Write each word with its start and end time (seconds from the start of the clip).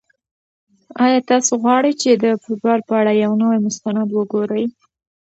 آیا 1.05 1.19
تاسو 1.31 1.51
غواړئ 1.61 1.93
چې 2.01 2.09
د 2.23 2.25
فوټبال 2.43 2.79
په 2.87 2.93
اړه 2.99 3.11
یو 3.23 3.31
نوی 3.41 3.57
مستند 3.65 4.07
وګورئ؟ 4.13 4.65